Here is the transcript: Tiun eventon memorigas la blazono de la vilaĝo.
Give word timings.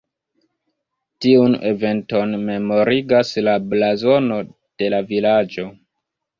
Tiun 1.25 1.57
eventon 1.73 2.33
memorigas 2.49 3.35
la 3.45 3.55
blazono 3.75 4.41
de 4.51 4.93
la 4.97 5.07
vilaĝo. 5.15 5.71